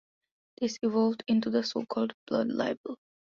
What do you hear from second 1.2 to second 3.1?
into the so-called blood libel.